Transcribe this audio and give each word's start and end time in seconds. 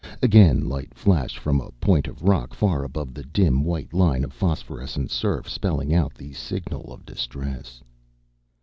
Again 0.23 0.67
light 0.67 0.95
flashed 0.95 1.37
from 1.37 1.61
a 1.61 1.69
point 1.73 2.07
of 2.07 2.23
rock 2.23 2.55
far 2.55 2.83
above 2.83 3.13
the 3.13 3.21
dim 3.21 3.63
white 3.63 3.93
line 3.93 4.23
of 4.23 4.33
phosphorescent 4.33 5.11
surf, 5.11 5.47
spelling 5.47 5.93
out 5.93 6.15
the 6.15 6.33
signal 6.33 6.91
of 6.91 7.05
distress. 7.05 7.83